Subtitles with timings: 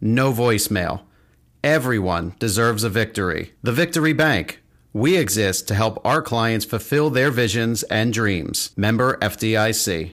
[0.00, 1.02] no voicemail.
[1.62, 3.52] Everyone deserves a victory.
[3.62, 4.62] The Victory Bank.
[4.92, 8.70] We exist to help our clients fulfill their visions and dreams.
[8.76, 10.10] Member FDIC.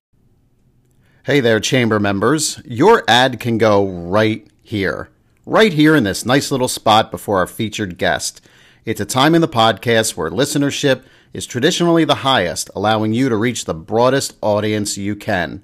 [1.23, 2.61] Hey there, chamber members.
[2.65, 5.09] Your ad can go right here.
[5.45, 8.41] Right here in this nice little spot before our featured guest.
[8.85, 13.35] It's a time in the podcast where listenership is traditionally the highest, allowing you to
[13.35, 15.63] reach the broadest audience you can.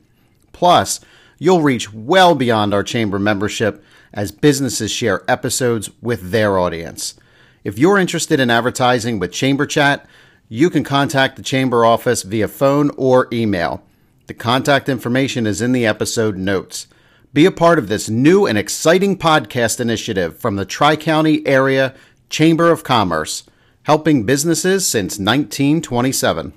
[0.51, 0.99] Plus,
[1.37, 7.15] you'll reach well beyond our chamber membership as businesses share episodes with their audience.
[7.63, 10.05] If you're interested in advertising with Chamber Chat,
[10.49, 13.83] you can contact the Chamber office via phone or email.
[14.27, 16.87] The contact information is in the episode notes.
[17.33, 21.95] Be a part of this new and exciting podcast initiative from the Tri County Area
[22.29, 23.43] Chamber of Commerce,
[23.83, 26.53] helping businesses since 1927.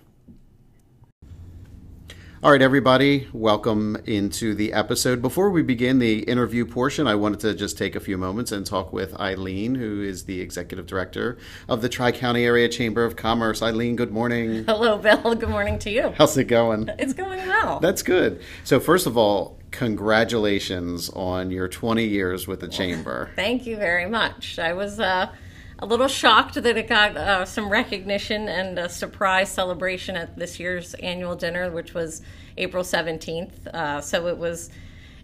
[2.44, 5.22] All right, everybody, welcome into the episode.
[5.22, 8.66] Before we begin the interview portion, I wanted to just take a few moments and
[8.66, 11.38] talk with Eileen, who is the executive director
[11.70, 13.62] of the Tri County Area Chamber of Commerce.
[13.62, 14.64] Eileen, good morning.
[14.66, 15.34] Hello, Bill.
[15.34, 16.12] Good morning to you.
[16.18, 16.90] How's it going?
[16.98, 17.80] It's going well.
[17.80, 18.42] That's good.
[18.62, 23.30] So, first of all, congratulations on your 20 years with the Chamber.
[23.36, 24.58] Thank you very much.
[24.58, 25.32] I was uh,
[25.78, 30.60] a little shocked that it got uh, some recognition and a surprise celebration at this
[30.60, 32.22] year's annual dinner, which was
[32.56, 33.66] April 17th.
[33.66, 34.70] Uh, so it was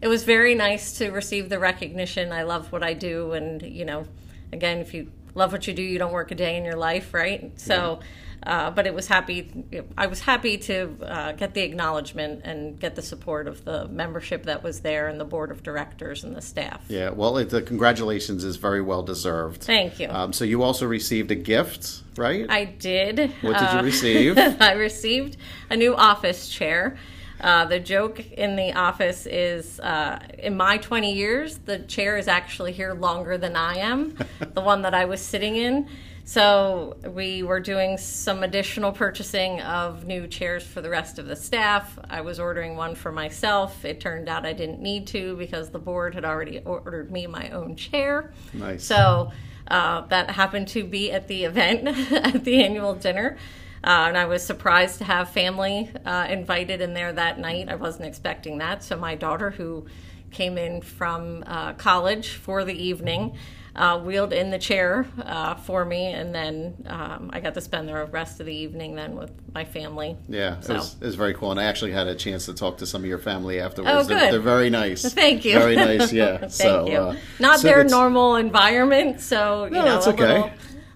[0.02, 2.32] it was very nice to receive the recognition.
[2.32, 4.06] I love what I do, and you know,
[4.52, 7.12] again, if you love what you do, you don't work a day in your life,
[7.12, 7.50] right?
[7.58, 8.00] So.
[8.42, 9.50] Uh, but it was happy.
[9.98, 14.44] I was happy to uh, get the acknowledgement and get the support of the membership
[14.44, 16.82] that was there and the board of directors and the staff.
[16.88, 19.62] Yeah, well, it, the congratulations is very well deserved.
[19.64, 20.08] Thank you.
[20.08, 22.46] Um, so you also received a gift, right?
[22.48, 23.30] I did.
[23.42, 24.38] What did you Uh, receive?
[24.60, 25.36] I received
[25.68, 26.96] a new office chair.
[27.40, 32.28] Uh, the joke in the office is uh, in my 20 years, the chair is
[32.28, 34.16] actually here longer than I am,
[34.54, 35.88] the one that I was sitting in.
[36.24, 41.34] So we were doing some additional purchasing of new chairs for the rest of the
[41.34, 41.98] staff.
[42.08, 43.84] I was ordering one for myself.
[43.84, 47.50] It turned out I didn't need to because the board had already ordered me my
[47.50, 48.32] own chair.
[48.52, 48.84] Nice.
[48.84, 49.32] So
[49.66, 53.36] uh, that happened to be at the event at the annual dinner.
[53.82, 57.68] Uh, and I was surprised to have family uh, invited in there that night.
[57.68, 58.84] I wasn't expecting that.
[58.84, 59.86] So my daughter, who
[60.30, 63.36] came in from uh, college for the evening,
[63.74, 67.88] uh, wheeled in the chair uh, for me, and then um, I got to spend
[67.88, 70.16] the rest of the evening then with my family.
[70.28, 72.78] Yeah, it, was, it was very cool, and I actually had a chance to talk
[72.78, 73.92] to some of your family afterwards.
[73.94, 74.32] Oh, They're, good.
[74.34, 75.02] they're very nice.
[75.14, 75.54] Thank you.
[75.54, 76.12] Very nice.
[76.12, 76.38] Yeah.
[76.38, 76.96] Thank so, you.
[76.96, 80.26] uh, Not so their normal environment, so you No, know, that's a okay.
[80.26, 80.50] little,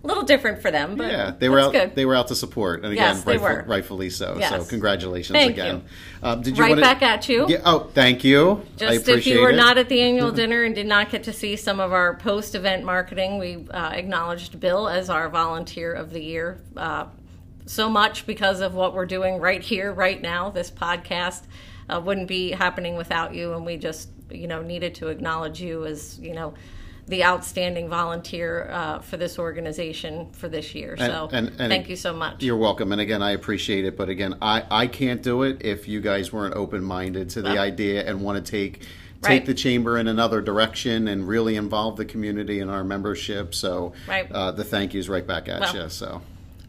[0.07, 0.97] little different for them.
[0.97, 1.73] But Yeah, they were out.
[1.73, 1.95] good.
[1.95, 4.39] They were out to support, and again, Yes, rightful- rightfully so.
[4.41, 5.77] So, congratulations Thank again.
[5.77, 6.29] you.
[6.29, 7.47] Um, did you Right wanna- back at you.
[7.49, 7.63] Yeah.
[7.65, 8.63] Oh, thank you.
[8.81, 9.57] I Just if you were it.
[9.57, 12.55] not at the annual dinner and did not get to see some of our post
[12.55, 16.59] event marketing, we uh, acknowledged Bill as our volunteer of the year.
[16.77, 17.07] Uh,
[17.67, 20.51] so much because of what we're doing right here, right now.
[20.51, 21.43] This podcast
[21.89, 25.85] uh, wouldn't be happening without you, and we just, you know, needed to acknowledge you
[25.87, 26.53] as, you know,
[27.07, 30.97] the outstanding volunteer uh, for this organization for this year.
[30.97, 32.43] so, and- and thank you so much.
[32.43, 32.93] You're welcome.
[32.93, 33.95] And again, I appreciate it.
[33.97, 37.51] But again, I, I can't do it if you guys weren't open minded to the
[37.51, 37.59] Well.
[37.59, 38.81] idea and want to take
[39.23, 39.47] take Right.
[39.47, 43.55] the chamber in another direction and really involve the community and our membership.
[43.55, 44.31] So Right.
[44.31, 45.77] uh, the thank yous right back at Well.
[45.77, 45.89] you.
[45.89, 46.21] So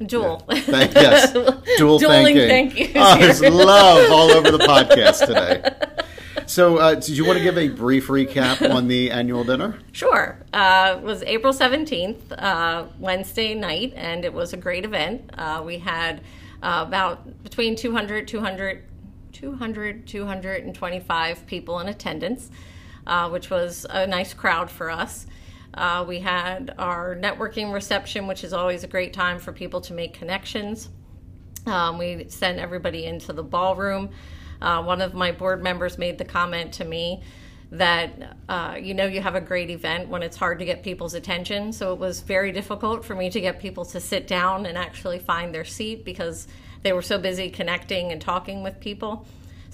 [0.05, 0.38] Jewel.
[0.49, 1.31] thank yes,
[1.77, 2.47] dual Dueling thanking.
[2.47, 5.63] thank yous Oh, there's love all over the podcast today.
[6.47, 9.80] So, uh, did you want to give a brief recap on the annual dinner?
[9.92, 10.38] Sure.
[10.53, 15.31] Uh, it was April 17th, uh, Wednesday night, and it was a great event.
[15.38, 16.21] Uh, we had
[16.62, 18.83] uh, about between 200, 200,
[19.33, 22.50] 200, 225 people in attendance,
[23.07, 25.25] uh, which was a nice crowd for us.
[25.74, 29.94] Uh, we had our networking reception, which is always a great time for people to
[29.94, 30.89] make connections.
[31.65, 34.12] Um, we sent everybody into the ballroom.
[34.61, 37.21] Uh, one of my board members made the comment to me
[37.71, 41.13] that uh, you know you have a great event when it's hard to get people's
[41.13, 41.73] attention.
[41.73, 45.19] So it was very difficult for me to get people to sit down and actually
[45.19, 46.47] find their seat because
[46.83, 49.25] they were so busy connecting and talking with people.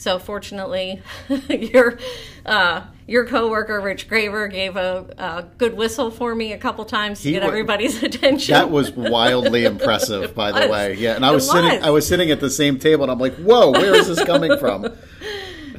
[0.02, 1.00] So fortunately,
[1.48, 2.00] your
[2.44, 7.22] uh, your coworker Rich Graver gave a, a, good whistle for me a couple times
[7.22, 8.54] to he get everybody's attention.
[8.54, 10.96] That was wildly impressive, by the way.
[10.96, 13.20] Yeah, and I was, was, sitting I was sitting at the same table, and I'm
[13.20, 14.88] like, "Whoa, where is this coming from?"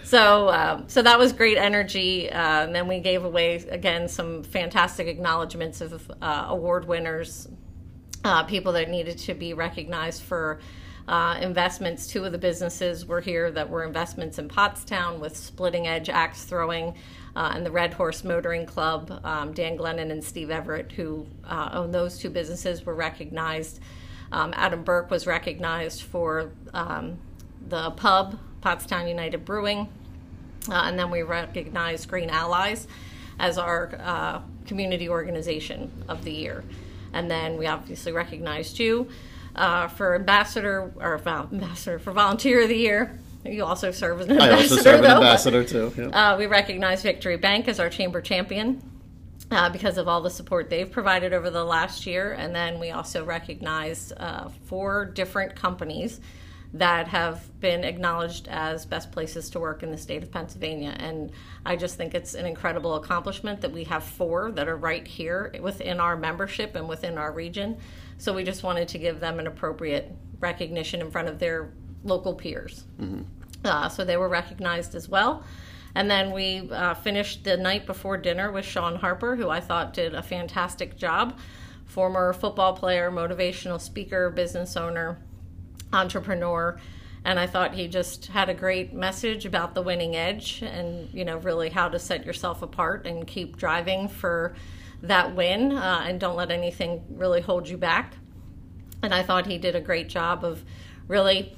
[0.05, 2.31] so um, so that was great energy.
[2.31, 7.49] Uh, and then we gave away again some fantastic acknowledgments of uh, award winners,
[8.23, 10.61] uh, people that needed to be recognized for
[11.09, 12.07] uh, investments.
[12.07, 16.45] Two of the businesses were here that were investments in Pottstown with Splitting Edge Axe
[16.45, 16.95] Throwing.
[17.35, 21.71] Uh, and the Red Horse Motoring Club, um, Dan Glennon and Steve Everett, who uh,
[21.73, 23.81] own those two businesses, were recognized.
[24.31, 27.19] Um, Adam Burke was recognized for um,
[27.69, 29.89] the pub, Pottstown United Brewing.
[30.69, 32.87] Uh, and then we recognized Green Allies
[33.39, 36.63] as our uh, community organization of the year.
[37.13, 39.09] And then we obviously recognized you
[39.55, 43.19] uh, for ambassador or ambassador for volunteer of the year.
[43.45, 44.55] You also serve as an ambassador.
[44.55, 45.93] I also serve an ambassador too.
[45.97, 46.33] Yeah.
[46.33, 48.83] Uh, we recognize Victory Bank as our chamber champion.
[49.51, 52.33] Uh, because of all the support they've provided over the last year.
[52.33, 56.21] And then we also recognize uh, four different companies
[56.73, 60.97] that have been acknowledged as best places to work in the state of Pennsylvania.
[60.99, 61.33] And
[61.67, 65.55] I just think it's an incredible accomplishment that we have four that are right here
[65.61, 67.77] within our membership and within our region.
[68.23, 71.73] So we just wanted to give them an appropriate recognition in front of their
[72.05, 72.85] local peers.
[73.01, 73.23] Mm-hmm.
[73.65, 75.43] Uh, so they were recognized as well.
[75.97, 79.93] And then we uh, finished the night before dinner with Shawn Harper, who I thought
[79.93, 81.37] did a fantastic job.
[81.85, 85.19] Former football player, motivational speaker, business owner,
[85.93, 86.79] entrepreneur
[87.25, 91.25] and I thought he just had a great message about the winning edge and you
[91.25, 94.55] know really how to set yourself apart and keep driving for
[95.03, 98.15] that win uh, and don't let anything really hold you back.
[99.03, 100.65] And I thought he did a great job of
[101.09, 101.57] really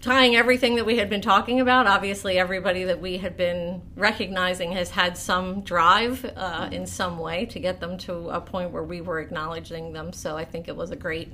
[0.00, 1.86] tying everything that we had been talking about.
[1.86, 7.46] Obviously, everybody that we had been recognizing has had some drive uh, in some way
[7.46, 10.12] to get them to a point where we were acknowledging them.
[10.12, 11.32] So I think it was a great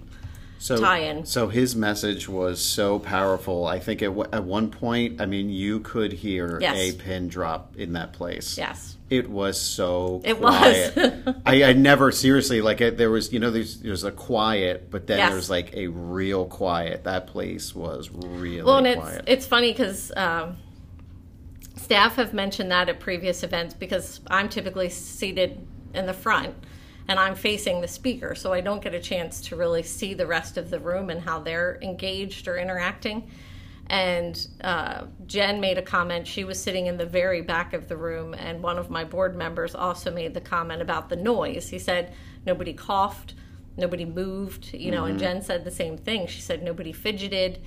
[0.58, 1.24] so, tie-in.
[1.24, 3.66] So his message was so powerful.
[3.66, 6.76] I think at, at one point, I mean, you could hear yes.
[6.76, 8.56] a pin drop in that place.
[8.56, 8.96] Yes.
[9.12, 10.96] It was so it quiet.
[10.96, 11.34] was.
[11.46, 12.96] I, I, never seriously like it.
[12.96, 15.32] There was, you know, there's there's a quiet, but then yes.
[15.32, 17.04] there's like a real quiet.
[17.04, 19.24] That place was really well, and quiet.
[19.26, 20.12] it's it's funny because.
[20.16, 20.56] Um,
[21.76, 26.54] staff have mentioned that at previous events because I'm typically seated in the front
[27.08, 30.26] and I'm facing the speaker, so I don't get a chance to really see the
[30.26, 33.28] rest of the room and how they're engaged or interacting.
[33.92, 36.26] And uh, Jen made a comment.
[36.26, 39.36] She was sitting in the very back of the room, and one of my board
[39.36, 41.68] members also made the comment about the noise.
[41.68, 42.14] He said
[42.46, 43.34] nobody coughed,
[43.76, 45.10] nobody moved, you know, mm-hmm.
[45.10, 46.26] and Jen said the same thing.
[46.26, 47.60] She said nobody fidgeted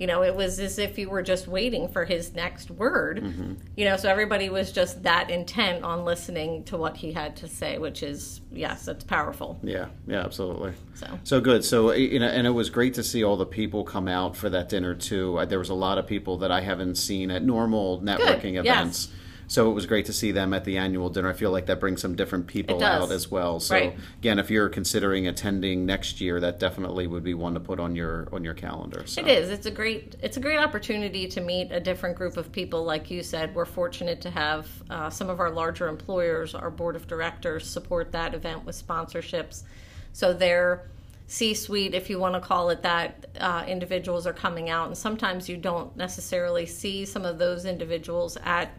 [0.00, 3.20] you know it was as if you were just waiting for his next word.
[3.22, 3.54] Mm-hmm.
[3.76, 7.48] you know so everybody was just that intent on listening to what he had to
[7.48, 9.60] say which is yes it's powerful.
[9.62, 10.72] Yeah yeah absolutely.
[10.94, 11.06] So.
[11.22, 11.64] So good.
[11.64, 14.50] So you know and it was great to see all the people come out for
[14.50, 15.44] that dinner too.
[15.48, 18.66] There was a lot of people that i haven't seen at normal networking good.
[18.66, 19.08] events.
[19.10, 19.16] yes
[19.50, 21.28] so it was great to see them at the annual dinner.
[21.28, 23.58] I feel like that brings some different people out as well.
[23.58, 23.98] So right.
[24.18, 27.96] again, if you're considering attending next year, that definitely would be one to put on
[27.96, 29.02] your on your calendar.
[29.06, 29.22] So.
[29.22, 29.50] It is.
[29.50, 32.84] It's a great it's a great opportunity to meet a different group of people.
[32.84, 36.94] Like you said, we're fortunate to have uh, some of our larger employers, our board
[36.94, 39.64] of directors, support that event with sponsorships.
[40.12, 40.88] So they're
[41.26, 44.88] C suite, if you want to call it that, uh, individuals are coming out.
[44.88, 48.72] And sometimes you don't necessarily see some of those individuals at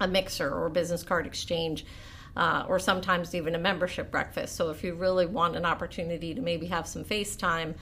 [0.00, 1.84] a mixer or business card exchange.
[2.36, 4.54] Uh, or sometimes even a membership breakfast.
[4.54, 7.74] So if you really want an opportunity to maybe have some face time,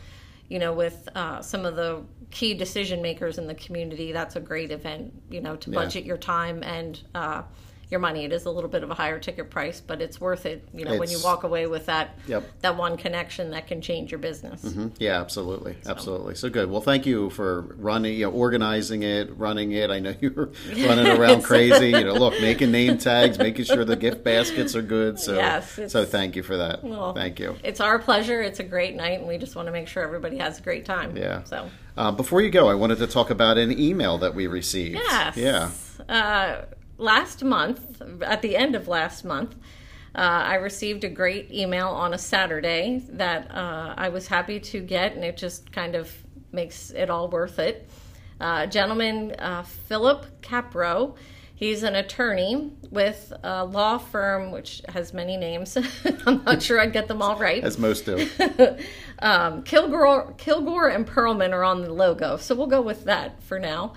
[0.49, 4.40] you know, with uh, some of the key decision makers in the community, that's a
[4.40, 6.08] great event, you know, to budget yeah.
[6.08, 7.42] your time and uh,
[7.90, 8.25] your money.
[8.25, 10.66] It is a little bit of a higher ticket price, but it's worth it.
[10.75, 12.45] You know, it's, when you walk away with that yep.
[12.61, 14.62] that one connection that can change your business.
[14.62, 14.88] Mm-hmm.
[14.99, 15.90] Yeah, absolutely, so.
[15.90, 16.35] absolutely.
[16.35, 16.69] So good.
[16.69, 19.90] Well, thank you for running, you know, organizing it, running it.
[19.90, 20.50] I know you were
[20.87, 21.90] running around crazy.
[21.90, 25.21] You know, look, making name tags, making sure the gift baskets are good.
[25.21, 26.83] So, yes, so thank you for that.
[26.83, 27.57] Well, thank you.
[27.62, 28.43] It's our pleasure.
[28.43, 30.85] It's a great night, and we just want to make sure everybody has a great
[30.85, 31.16] time.
[31.16, 31.45] Yeah.
[31.45, 31.71] So.
[31.97, 34.97] Uh, before you go, I wanted to talk about an email that we received.
[34.97, 35.37] Yes.
[35.37, 35.71] Yeah.
[36.09, 36.66] Uh,
[36.99, 39.55] last month, at the end of last month,
[40.15, 44.81] Uh, I received a great email on a Saturday that uh, I was happy to
[44.81, 46.11] get, and it just kind of
[46.53, 47.87] makes it all worth it.
[48.41, 51.17] Uh, gentleman uh, Philip Capro.
[51.55, 55.76] He's an attorney with a law firm which has many names.
[56.26, 57.62] I'm not sure I'd get them all right.
[57.62, 58.26] As most do.
[59.19, 63.59] um, Kilgore, Kilgore and Perlman are on the logo, so we'll go with that for
[63.59, 63.93] now.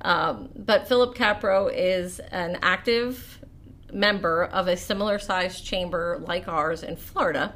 [0.00, 3.40] Um, but Philip Capro is an active
[3.92, 7.54] member of a similar sized chamber like ours in Florida,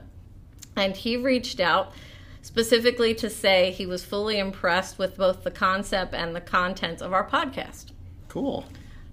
[0.76, 1.92] and he reached out
[2.40, 7.12] specifically to say he was fully impressed with both the concept and the contents of
[7.12, 7.92] our podcast.
[8.28, 8.64] Cool.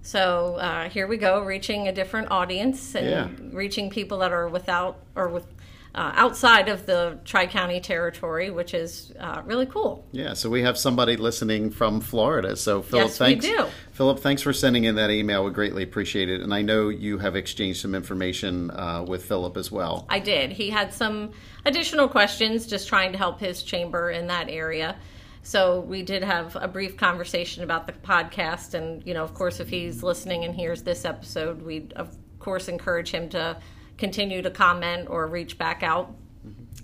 [0.02, 3.28] So uh, here we go, reaching a different audience and Yeah.
[3.56, 5.46] reaching people that are without or with
[5.94, 10.06] uh, outside of the Tri County territory, which is uh, really cool.
[10.12, 12.56] Yeah, so we have somebody listening from Florida.
[12.56, 13.44] So Philip, Yes, we thanks.
[13.44, 13.66] do.
[13.92, 15.44] Philip, thanks for sending in that email.
[15.44, 19.56] We greatly appreciate it, and I know you have exchanged some information uh, with Philip
[19.56, 20.06] as well.
[20.08, 20.52] I did.
[20.52, 21.32] He had some
[21.66, 24.96] additional questions, just trying to help his chamber in that area.
[25.42, 29.58] So we did have a brief conversation about the podcast, and you know, of course,
[29.58, 33.56] if he's listening and hears this episode, we of course encourage him to
[34.00, 36.12] continue to comment or reach back out.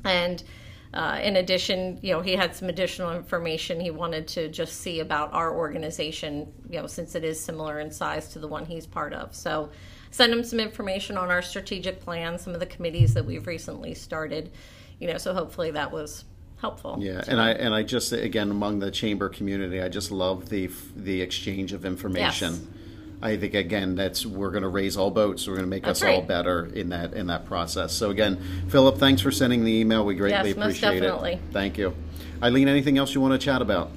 [0.05, 0.43] And
[0.95, 5.01] uh, in addition, you know, he had some additional information he wanted to just see
[5.01, 8.87] about our organization, you know, since it is similar in size to the one he's
[8.87, 9.35] part of.
[9.35, 9.71] So
[10.11, 13.95] send him some information on our strategic plan, some of the committees that we've recently
[13.95, 14.53] started,
[15.01, 16.25] you know, so hopefully that was
[16.61, 16.97] helpful.
[17.01, 20.71] Yeah, and I and I just again among the chamber community, I just love the
[20.95, 22.53] the exchange of information.
[22.53, 22.76] Yes.
[23.23, 25.47] I think again that's we're going to raise all boats.
[25.47, 27.93] We're going to make That's us all better in that in that process.
[27.93, 30.05] So again, Philip, thanks for sending the email.
[30.05, 31.33] We greatly Yes, most appreciate definitely.
[31.35, 31.41] it.
[31.53, 31.95] Thank you,
[32.43, 32.69] Eileen.
[32.69, 33.91] Anything else you want to chat about?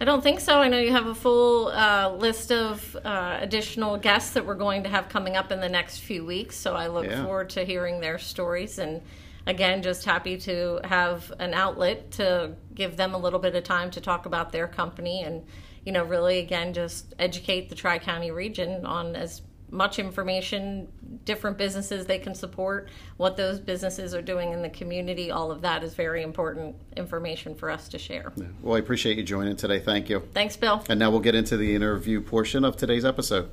[0.00, 0.58] I don't think so.
[0.60, 4.82] I know you have a full uh, list of uh, additional guests that we're going
[4.82, 6.56] to have coming up in the next few weeks.
[6.56, 7.22] So I look Yeah.
[7.24, 8.78] forward to hearing their stories.
[8.80, 9.00] And
[9.46, 13.90] again, just happy to have an outlet to give them a little bit of time
[13.92, 15.44] to talk about their company and,
[15.84, 20.86] you know, really, again, just educate the Tri County region on as much information,
[21.24, 25.30] different businesses they can support, what those businesses are doing in the community.
[25.30, 28.32] All of that is very important information for us to share.
[28.60, 29.80] Well, I appreciate you joining today.
[29.80, 30.20] Thank you.
[30.34, 30.84] Thanks, Bill.
[30.90, 33.50] And now we'll get into the interview portion of today's episode.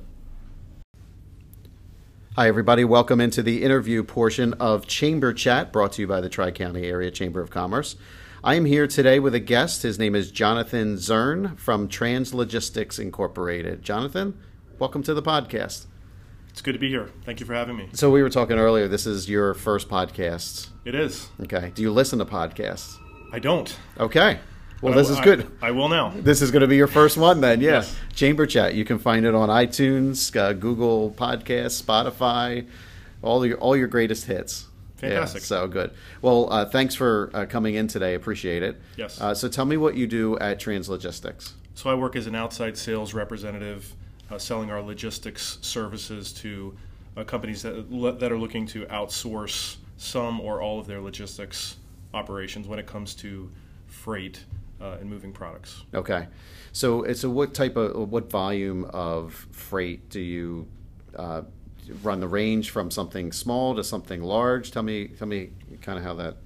[2.36, 2.84] Hi, everybody.
[2.84, 6.84] Welcome into the interview portion of Chamber Chat, brought to you by the Tri County
[6.86, 7.96] Area Chamber of Commerce.
[8.44, 9.82] I am here today with a guest.
[9.82, 13.82] His name is Jonathan Zern from Trans Logistics Incorporated.
[13.82, 14.38] Jonathan,
[14.78, 15.86] welcome to the podcast.
[16.50, 17.10] It's good to be here.
[17.24, 17.88] Thank you for having me.
[17.94, 20.68] So, we were talking earlier, this is your first podcast.
[20.84, 21.28] It is.
[21.42, 21.72] Okay.
[21.74, 22.96] Do you listen to podcasts?
[23.32, 23.76] I don't.
[23.98, 24.38] Okay.
[24.80, 25.46] Well, But this I- is good.
[25.60, 26.10] I, will now.
[26.16, 27.70] This is going to be your first one then, yeah.
[27.72, 27.96] Yes.
[28.14, 28.74] Chamber Chat.
[28.74, 32.66] You can find it on iTunes, uh, Google Podcasts, Spotify,
[33.22, 34.66] all your all your greatest hits.
[34.96, 35.42] Fantastic.
[35.42, 35.90] Yeah, so good.
[36.22, 38.14] Well, uh, thanks for uh, coming in today.
[38.14, 38.80] Appreciate it.
[38.96, 39.20] Yes.
[39.20, 41.52] Uh, so tell me what you do at Translogistics.
[41.74, 43.94] So I work as an outside sales representative,
[44.30, 46.74] uh, selling our logistics services to
[47.16, 51.76] uh, companies that that are looking to outsource some or all of their logistics
[52.14, 53.50] operations when it comes to
[53.86, 54.44] freight
[54.80, 55.84] uh, and moving products.
[55.94, 56.26] Okay.
[56.72, 60.68] So, so what type of what volume of freight do you
[61.16, 61.42] uh,
[62.02, 64.70] run the range from something small to something large?
[64.70, 66.36] Tell me, tell me, kind of how that.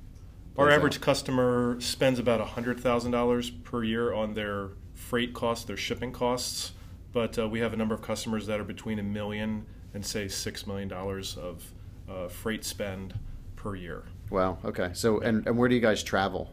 [0.57, 1.03] Our average out.
[1.03, 6.73] customer spends about $100,000 per year on their freight costs, their shipping costs,
[7.13, 10.27] but uh, we have a number of customers that are between a million and say
[10.27, 11.73] $6 million of
[12.09, 13.19] uh, freight spend
[13.57, 14.05] per year.
[14.31, 14.59] Wow.
[14.65, 14.91] Okay.
[14.93, 16.53] So, and, and where do you guys travel?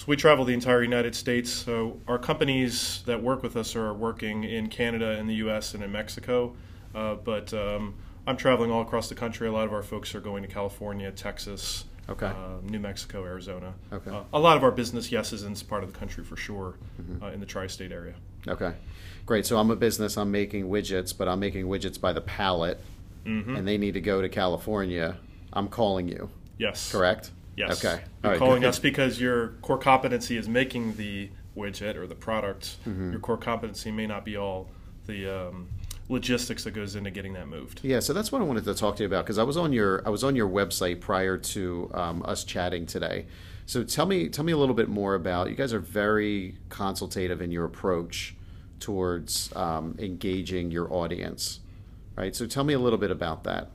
[0.00, 1.50] So we travel the entire United States.
[1.50, 5.84] So our companies that work with us are working in Canada, in the U.S., and
[5.84, 6.56] in Mexico.
[6.94, 7.92] Uh, but um,
[8.26, 9.46] I'm traveling all across the country.
[9.46, 12.28] A lot of our folks are going to California, Texas, Okay.
[12.28, 13.74] uh, New Mexico, Arizona.
[13.92, 14.10] Okay.
[14.10, 16.34] Uh, a lot of our business, yes, is in this part of the country for
[16.34, 16.76] sure,
[17.20, 18.14] uh, in the tri-state area.
[18.48, 18.72] Okay,
[19.26, 19.44] great.
[19.44, 20.16] So I'm a business.
[20.16, 22.80] I'm making widgets, but I'm making widgets by the pallet,
[23.26, 23.54] Mm-hmm.
[23.54, 25.18] and they need to go to California.
[25.52, 26.90] I'm calling you, Yes.
[26.90, 27.32] correct?
[27.60, 27.84] Yes.
[27.84, 28.02] Okay.
[28.22, 28.68] You're right, calling good.
[28.68, 32.78] us because your core competency is making the widget or the product.
[32.88, 33.10] Mm-hmm.
[33.10, 34.70] Your core competency may not be all
[35.06, 35.68] the um,
[36.08, 37.80] logistics that goes into getting that moved.
[37.82, 39.74] Yeah, so that's what I wanted to talk to you about because I was on
[39.74, 43.26] your I was on your website prior to um, us chatting today.
[43.66, 47.42] So tell me tell me a little bit more about you guys are very consultative
[47.42, 48.36] in your approach
[48.78, 51.60] towards um, engaging your audience,
[52.16, 52.34] right?
[52.34, 53.70] So tell me a little bit about that.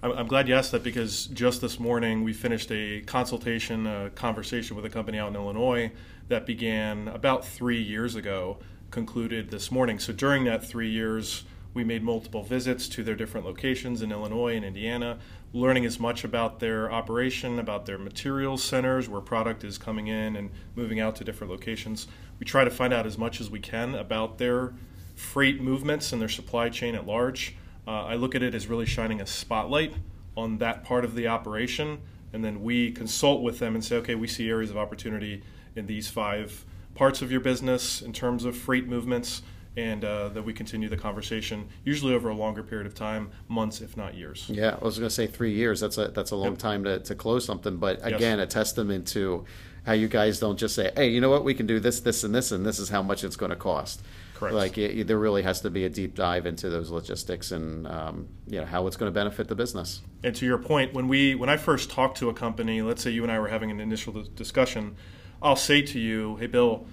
[0.00, 4.76] I'm glad you asked that because just this morning we finished a consultation, a conversation
[4.76, 5.90] with a company out in Illinois
[6.28, 8.58] that began about three years ago,
[8.92, 9.98] concluded this morning.
[9.98, 11.42] So during that three years,
[11.74, 15.18] We made multiple visits to their different locations in Illinois and Indiana,
[15.52, 20.34] learning as much about their operation, about their materials centers, where product is coming in
[20.34, 22.06] and moving out to different locations.
[22.40, 24.74] We try to find out as much as we can about their
[25.14, 27.54] freight movements and their supply chain at large.
[27.88, 29.94] Uh, I look at it as really shining a spotlight
[30.36, 31.98] on that part of the operation,
[32.34, 35.42] and then we consult with them and say, okay, we see areas of opportunity
[35.74, 39.40] in these five parts of your business in terms of freight movements
[39.74, 43.80] and uh, that we continue the conversation, usually over a longer period of time, months
[43.80, 44.44] if not years.
[44.50, 45.80] Yeah, I was going to say three years.
[45.80, 46.58] That's a that's a long Yep.
[46.58, 47.76] time to, to close something.
[47.76, 48.16] But Yes.
[48.16, 49.44] again, a testament to
[49.86, 51.44] how you guys don't just say, "Hey, you know what?
[51.44, 53.56] We can do this, this, and this, and this is how much it's going to
[53.56, 54.02] cost."
[54.38, 54.54] Correct.
[54.54, 58.28] Like it, there really has to be a deep dive into those logistics and um,
[58.46, 60.00] you know how it's going to benefit the business.
[60.22, 63.10] And to your point, when we when I first talk to a company, let's say
[63.10, 64.94] you and I were having an initial discussion,
[65.42, 66.86] I'll say to you, "Hey, Bill,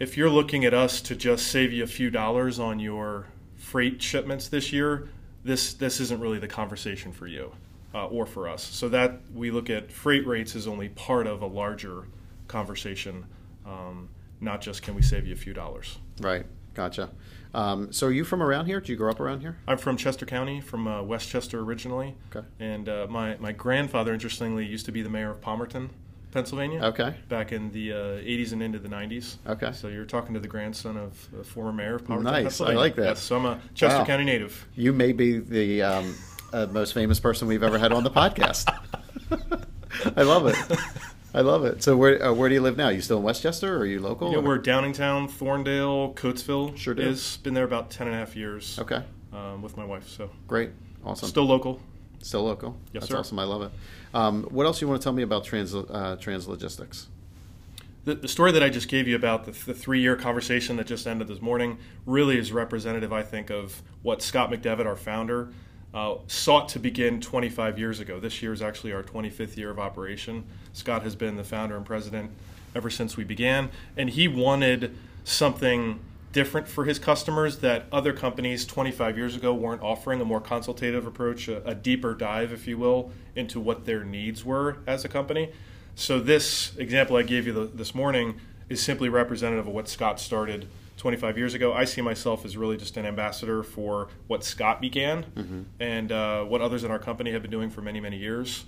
[0.00, 4.02] if you're looking at us to just save you a few dollars on your freight
[4.02, 5.08] shipments this year,
[5.44, 7.52] this this isn't really the conversation for you
[7.94, 8.64] uh, or for us.
[8.64, 12.08] So that we look at freight rates as only part of a larger
[12.48, 13.24] conversation,
[13.64, 14.08] um,
[14.40, 15.98] not just can we save you a few dollars.
[16.20, 16.44] Right.
[16.76, 17.08] Gotcha.
[17.54, 18.80] Um, so are you from around here?
[18.80, 19.56] Did you grow up around here?
[19.66, 22.14] I'm from Chester County, from uh, West Chester originally.
[22.34, 22.46] Okay.
[22.60, 25.88] And uh, my, my grandfather, interestingly, used to be the mayor of Palmerton,
[26.32, 26.82] Pennsylvania.
[26.84, 27.14] Okay.
[27.30, 29.36] Back in the uh, 80s and into the 90s.
[29.46, 29.72] Okay.
[29.72, 32.60] So you're talking to the grandson of a former mayor of Palmerton, Nice.
[32.60, 33.04] I like that.
[33.06, 34.04] Yes, so I'm a Chester Wow.
[34.04, 34.66] County native.
[34.74, 36.14] You may be the um,
[36.52, 38.70] uh, most famous person we've ever had on the podcast.
[40.14, 40.56] I love it.
[41.36, 41.82] I love it.
[41.82, 42.88] So where uh, where do you live now?
[42.88, 44.32] you still in West Chester or are you local?
[44.32, 46.74] Yeah, or- we're Downingtown, Thorndale, Coatesville.
[46.78, 47.02] Sure do.
[47.02, 48.78] Is been there about 10 and a half years.
[48.78, 49.02] Okay.
[49.34, 50.70] Um, with my wife, so Great.
[51.04, 51.28] Awesome.
[51.28, 51.78] still local.
[52.22, 52.74] Still local.
[52.92, 53.18] Yes, That's sir.
[53.18, 53.38] awesome.
[53.38, 53.70] I love it.
[54.14, 57.08] Um, what else you want to tell me about trans uh, trans logistics?
[58.06, 60.86] The, the story that I just gave you about the, the three year conversation that
[60.86, 61.76] just ended this morning
[62.06, 65.52] really is representative, I think, of what Scott McDevitt, our founder,
[65.96, 68.20] uh, sought to begin 25 years ago.
[68.20, 70.44] This year is actually our 25th year of operation.
[70.74, 72.30] Scott has been the founder and president
[72.74, 74.94] ever since we began, and he wanted
[75.24, 75.98] something
[76.32, 81.06] different for his customers that other companies 25 years ago weren't offering a more consultative
[81.06, 85.08] approach, a, a deeper dive, if you will, into what their needs were as a
[85.08, 85.50] company.
[85.94, 90.20] So this example I gave you the, this morning is simply representative of what Scott
[90.20, 90.68] started
[91.06, 91.72] 25 years ago.
[91.72, 96.60] I see myself as really just an ambassador for what Scott began and uh, what
[96.60, 98.64] others in our company have been doing for many, many years.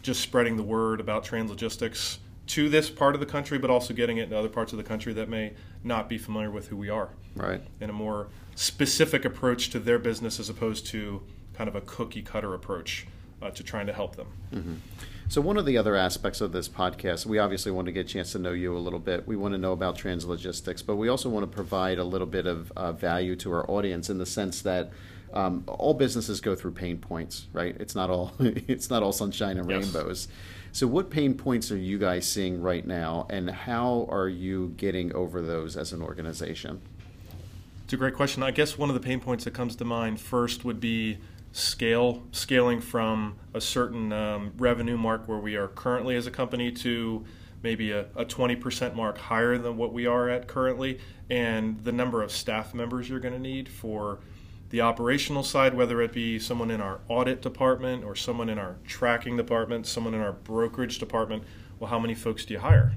[0.00, 4.16] Just spreading the word about translogistics to this part of the country, but also getting
[4.16, 5.52] it to other parts of the country that may
[5.84, 7.60] not be familiar with who we are Right.
[7.78, 11.20] and a more specific approach to their business as opposed to
[11.52, 13.06] kind of a cookie cutter approach
[13.42, 14.80] uh, to trying to help them.
[15.28, 18.08] So one of the other aspects of this podcast, we obviously want to get a
[18.08, 19.26] chance to know you a little bit.
[19.26, 22.46] We want to know about translogistics, but we also want to provide a little bit
[22.46, 24.90] of uh, value to our audience in the sense that
[25.32, 27.74] um, all businesses go through pain points, right?
[27.80, 29.84] It's not all it's not all sunshine and Yes.
[29.84, 30.28] rainbows.
[30.72, 35.14] So what pain points are you guys seeing right now, and how are you getting
[35.14, 36.80] over those as an organization?
[37.84, 38.42] It's a great question.
[38.42, 41.18] I guess one of the pain points that comes to mind first would be
[41.52, 46.72] scale, scaling from a certain um, revenue mark where we are currently as a company
[46.72, 47.24] to
[47.62, 50.98] maybe a, a 20% mark higher than what we are at currently,
[51.30, 54.18] and the number of staff members you're going to need for
[54.70, 58.76] the operational side, whether it be someone in our audit department or someone in our
[58.86, 61.44] tracking department, someone in our brokerage department.
[61.78, 62.94] Well, how many folks do you hire?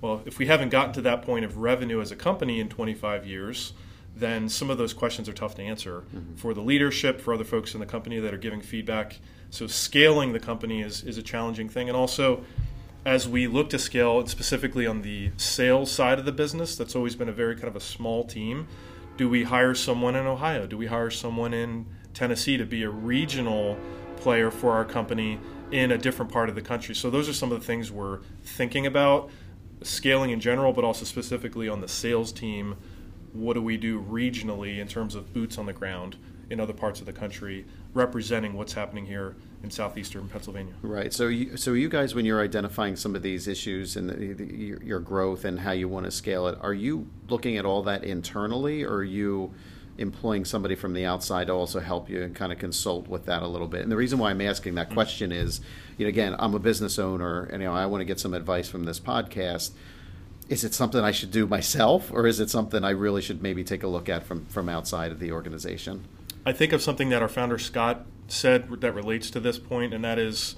[0.00, 3.24] Well, if we haven't gotten to that point of revenue as a company in 25
[3.24, 3.72] years,
[4.14, 6.34] then some of those questions are tough to answer mm-hmm.
[6.34, 9.18] for the leadership, for other folks in the company that are giving feedback.
[9.50, 11.88] So scaling the company is, is a challenging thing.
[11.88, 12.44] And also,
[13.04, 17.16] as we look to scale, specifically on the sales side of the business, that's always
[17.16, 18.68] been a very kind of a small team.
[19.16, 20.66] Do we hire someone in Ohio?
[20.66, 23.76] Do we hire someone in Tennessee to be a regional
[24.16, 26.94] player for our company in a different part of the country?
[26.94, 29.30] So those are some of the things we're thinking about,
[29.82, 32.76] scaling in general, but also specifically on the sales team.
[33.32, 36.16] What do we do regionally in terms of boots on the ground
[36.50, 37.64] in other parts of the country,
[37.94, 40.74] representing what's happening here in southeastern Pennsylvania?
[40.82, 41.12] Right.
[41.12, 44.44] So, you, so you guys, when you're identifying some of these issues and the, the,
[44.44, 47.82] your, your growth and how you want to scale it, are you looking at all
[47.84, 49.54] that internally, or are you
[49.98, 53.42] employing somebody from the outside to also help you and kind of consult with that
[53.42, 53.82] a little bit?
[53.82, 54.94] And the reason why I'm asking that mm-hmm.
[54.94, 55.60] question is,
[55.96, 58.34] you know, again, I'm a business owner, and you know, I want to get some
[58.34, 59.70] advice from this podcast.
[60.48, 63.64] Is it something I should do myself, or is it something I really should maybe
[63.64, 66.04] take a look at from from outside of the organization?
[66.44, 70.04] I think of something that our founder Scott said that relates to this point, and
[70.04, 70.56] that is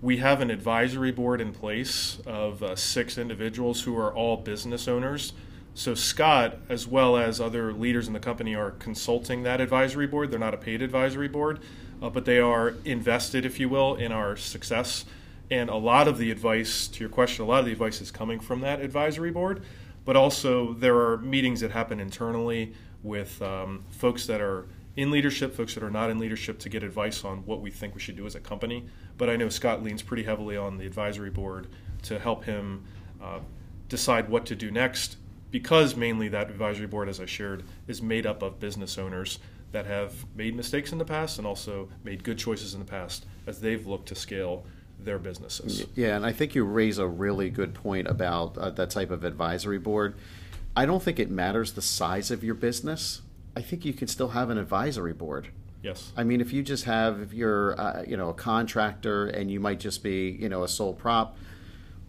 [0.00, 4.86] we have an advisory board in place of uh, six individuals who are all business
[4.86, 5.32] owners
[5.76, 10.30] So Scott, as well as other leaders in the company, are consulting that advisory board.
[10.30, 11.58] They're not a paid advisory board,
[12.00, 15.04] uh, but they are invested, if you will, in our success.
[15.50, 18.10] And a lot of the advice, to your question, a lot of the advice is
[18.10, 19.62] coming from that advisory board.
[20.04, 25.54] But also, there are meetings that happen internally with um, folks that are in leadership,
[25.54, 28.16] folks that are not in leadership, to get advice on what we think we should
[28.16, 28.86] do as a company.
[29.18, 31.68] But I know Scott leans pretty heavily on the advisory board
[32.02, 32.84] to help him
[33.22, 33.40] uh,
[33.88, 35.16] decide what to do next
[35.50, 39.38] because mainly that advisory board, as I shared, is made up of business owners
[39.72, 43.26] that have made mistakes in the past and also made good choices in the past
[43.46, 44.64] as they've looked to scale
[45.04, 45.86] their businesses.
[45.94, 49.24] Yeah, and I think you raise a really good point about uh, that type of
[49.24, 50.14] advisory board.
[50.76, 53.22] I don't think it matters the size of your business.
[53.56, 55.48] I think you can still have an advisory board.
[55.82, 56.12] Yes.
[56.16, 59.60] I mean, if you just have, if you're, uh, you know, a contractor and you
[59.60, 61.36] might just be, you know, a sole prop,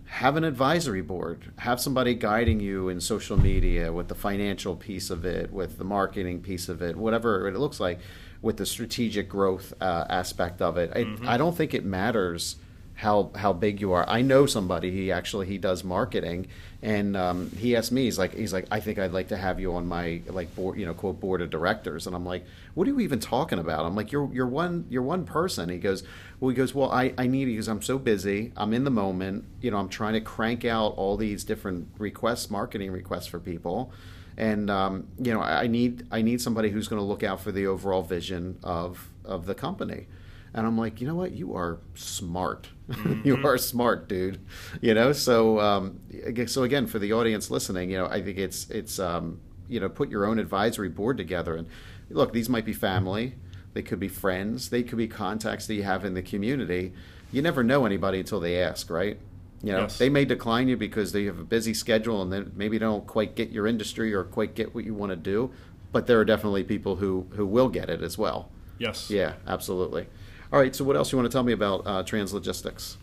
[0.05, 1.51] have an advisory board.
[1.57, 5.83] Have somebody guiding you in social media with the financial piece of it, with the
[5.83, 7.99] marketing piece of it, whatever it looks like,
[8.41, 10.91] with the strategic growth uh, aspect of it.
[10.93, 11.27] Mm-hmm.
[11.27, 12.55] I, I don't think it matters
[12.95, 14.05] how how big you are.
[14.07, 14.89] I know somebody.
[14.89, 16.47] He actually he does marketing,
[16.81, 18.05] and um, he asked me.
[18.05, 20.79] He's like he's like I think I'd like to have you on my like board
[20.79, 22.07] you know quote board of directors.
[22.07, 23.85] And I'm like, what are you even talking about?
[23.85, 25.67] I'm like you're you're one you're one person.
[25.67, 26.03] He goes
[26.39, 28.53] well he goes well I I need because I'm so busy.
[28.55, 29.43] I'm in the moment.
[29.59, 33.91] You know I'm trying to crank out all these different requests, marketing requests for people.
[34.37, 37.51] And um, you know I need I need somebody who's going to look out for
[37.51, 40.07] the overall vision of of the company.
[40.55, 41.33] And I'm like, you know what?
[41.33, 42.69] You are smart.
[42.85, 43.27] Mm-hmm.
[43.27, 44.39] you are smart, dude.
[44.79, 45.11] You know.
[45.11, 46.01] So, um,
[46.45, 49.89] so again, for the audience listening, you know, I think it's it's um, you know,
[49.89, 51.55] put your own advisory board together.
[51.55, 51.67] And
[52.11, 53.37] look, these might be family.
[53.73, 54.69] They could be friends.
[54.69, 56.93] They could be contacts that you have in the community.
[57.31, 59.17] You never know anybody until they ask, right?
[59.63, 59.97] You know, yes.
[59.97, 63.35] they may decline you because they have a busy schedule and then maybe don't quite
[63.35, 65.51] get your industry or quite get what you want to do.
[65.91, 68.51] But there are definitely people who who will get it as well.
[68.77, 69.09] Yes.
[69.09, 70.07] Yeah, absolutely.
[70.51, 70.75] All right.
[70.75, 72.97] So, what else you want to tell me about uh, Translogistics?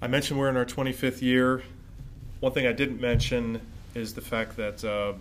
[0.00, 1.62] I mentioned we're in our 25th year.
[2.40, 3.60] One thing I didn't mention
[3.94, 5.14] is the fact that uh,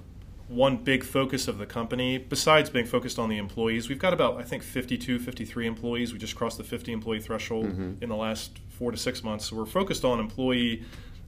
[0.50, 4.38] one big focus of the company, besides being focused on the employees, we've got about,
[4.38, 6.14] I think, 52, 53 employees.
[6.14, 8.04] We just crossed the 50 employee threshold mm-hmm.
[8.04, 9.46] in the last four to six months.
[9.46, 10.84] So we're focused on employee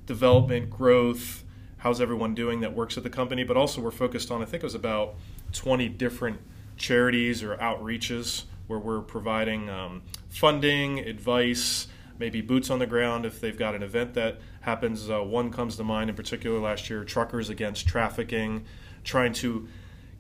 [0.06, 1.44] development, growth,
[1.78, 4.64] how's everyone doing that works at the company, but also we're focused on, I think
[4.64, 5.16] it was about
[5.54, 6.40] 20 different
[6.78, 11.88] charities or outreaches where we're providing um, funding, advice,
[12.20, 15.10] maybe boots on the ground if they've got an event that happens.
[15.10, 18.64] Uh, one comes to mind in particular last year Truckers Against Trafficking,
[19.04, 19.68] trying to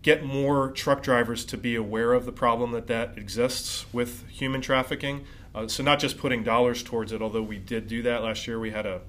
[0.01, 4.61] get more truck drivers to be aware of the problem that that exists with human
[4.61, 5.25] trafficking.
[5.53, 8.59] Uh, so not just putting dollars towards it, although we did do that last year.
[8.59, 9.01] We had a,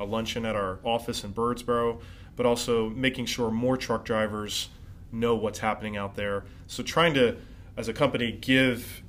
[0.00, 2.00] a luncheon at our office in Birdsboro,
[2.34, 4.70] but also making sure more truck drivers
[5.12, 6.44] know what's happening out there.
[6.66, 7.36] So trying to
[7.76, 9.02] as a company, give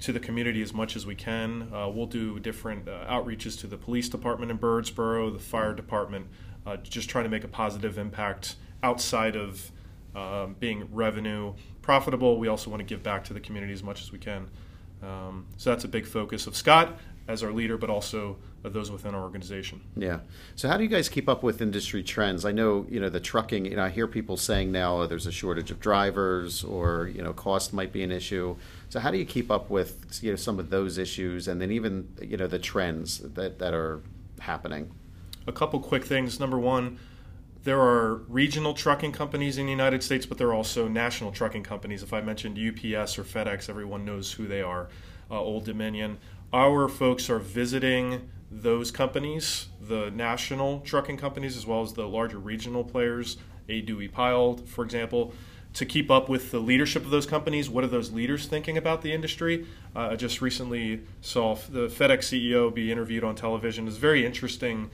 [0.00, 1.70] to the community as much as we can.
[1.72, 6.26] Uh, we'll do different uh, outreaches to the police department in Birdsboro, the fire department,
[6.66, 9.70] uh, just trying to make a positive impact outside of
[10.16, 12.38] um, being revenue profitable.
[12.38, 14.48] We also want to give back to the community as much as we can.
[15.02, 16.98] Um, so that's a big focus of Scott
[17.30, 19.80] as our leader, but also those within our organization.
[19.96, 20.20] Yeah.
[20.56, 22.44] So how do you guys keep up with industry trends?
[22.44, 23.66] I know you know the trucking.
[23.66, 27.22] You know, I hear people saying now oh, there's a shortage of drivers, or you
[27.22, 28.56] know, cost might be an issue.
[28.88, 31.70] So how do you keep up with you know some of those issues, and then
[31.70, 34.02] even you know the trends that that are
[34.40, 34.90] happening?
[35.46, 36.40] A couple quick things.
[36.40, 36.98] Number one.
[37.62, 41.62] There are regional trucking companies in the United States, but there are also national trucking
[41.62, 42.02] companies.
[42.02, 44.88] If I mentioned UPS or FedEx, everyone knows who they are.
[45.30, 46.16] Uh, Old Dominion.
[46.52, 52.38] Our folks are visiting those companies, the national trucking companies, as well as the larger
[52.38, 53.36] regional players,
[53.68, 53.80] A.
[53.82, 55.32] Duie Pyle, for example,
[55.74, 57.70] to keep up with the leadership of those companies.
[57.70, 59.64] What are those leaders thinking about the industry?
[59.94, 63.86] Uh, I just recently saw the FedEx CEO be interviewed on television.
[63.86, 64.90] It's very interesting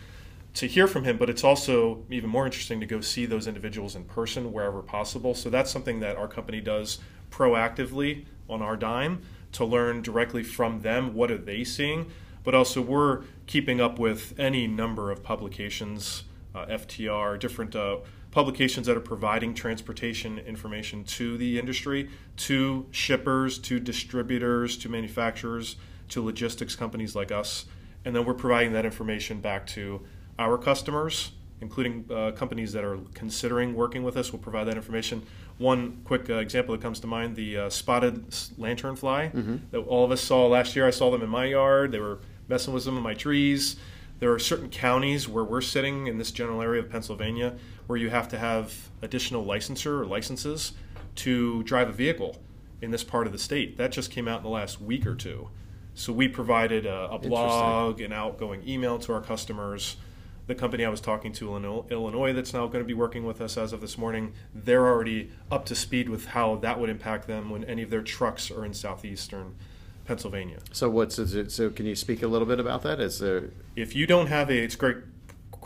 [0.53, 3.97] to hear from him, but it's also even more interesting to go see those individuals
[3.97, 5.35] in person wherever possible.
[5.35, 6.99] So that's something that our company does
[7.31, 12.11] proactively on our dime to learn directly from them what are they seeing
[12.47, 16.23] but also we're keeping up with any number of publications,
[16.55, 17.97] uh, FTR, different uh,
[18.31, 25.75] publications that are providing transportation information to the industry, to shippers, to distributors, to manufacturers,
[26.09, 27.65] to logistics companies like us.
[28.05, 30.07] And then we're providing that information back to
[30.39, 34.33] our customers, including uh, companies that are considering working with us.
[34.33, 35.23] We'll provide that information.
[35.59, 39.57] One quick uh, example that comes to mind the uh, spotted lanternfly mm-hmm.
[39.71, 40.87] that all of us saw last year.
[40.87, 41.93] I saw them in my yard.
[41.93, 43.77] They were messing with some of my trees.
[44.19, 48.11] There are certain counties where we're sitting in this general area of Pennsylvania where you
[48.11, 50.73] have to have additional licensure or licenses
[51.17, 52.41] to drive a vehicle
[52.83, 53.77] in this part of the state.
[53.77, 55.49] That just came out in the last week or two.
[55.95, 59.97] So we provided a, a blog, an outgoing email to our customers.
[60.47, 63.41] The company I was talking to in Illinois that's now going to be working with
[63.41, 67.27] us as of this morning, they're already up to speed with how that would impact
[67.27, 69.57] them when any of their trucks are in southeastern
[70.05, 70.59] Pennsylvania.
[70.73, 71.51] So what's it?
[71.51, 73.01] So can you speak a little bit about that?
[73.01, 74.99] Is there If you don't have a, it's a great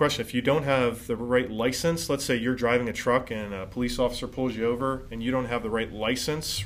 [0.00, 0.22] question.
[0.22, 3.66] If you don't have the right license, let's say you're driving a truck and a
[3.66, 6.64] police officer pulls you over and you don't have the right license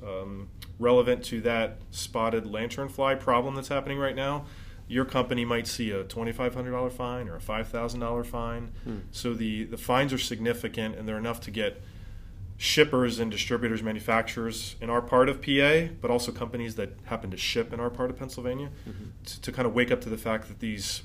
[0.00, 4.46] um, relevant to that spotted lanternfly problem that's happening right now,
[4.88, 8.72] your company might see a $2,500 fine or a $5,000 fine.
[8.84, 8.98] Hmm.
[9.10, 11.82] So the, the fines are significant and they're enough to get
[12.56, 17.36] shippers and distributors, manufacturers in our part of PA, but also companies that happen to
[17.36, 19.10] ship in our part of Pennsylvania, mm-hmm.
[19.24, 21.02] to, to, kind of wake up to the fact that these